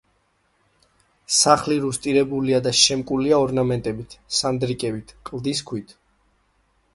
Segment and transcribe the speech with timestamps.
[1.39, 5.95] სახლი რუსტირებულია და შემკულია ორნამენტებით, სანდრიკებით, კლდის ქვით.